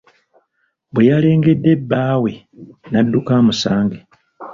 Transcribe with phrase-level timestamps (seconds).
[0.93, 2.31] Bwe yalengedde bbaawe
[2.91, 3.97] n'adduka amusange.